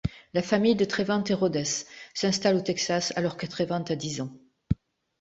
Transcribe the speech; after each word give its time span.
La 0.33 0.41
famille 0.41 0.73
de 0.75 0.83
Trevante 0.83 1.29
Rhodes 1.29 1.85
s'installe 2.15 2.55
au 2.57 2.61
Texas 2.61 3.13
alors 3.17 3.37
que 3.37 3.45
Trevante 3.45 3.91
a 3.91 3.95
dix 3.95 4.19
ans. 4.19 4.31